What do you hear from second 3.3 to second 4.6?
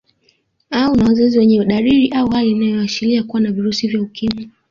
na virusi vya Ukimwi